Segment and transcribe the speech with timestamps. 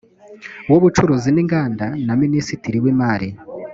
[0.69, 3.29] w ubucuruzi n inganda na minisitiri w imari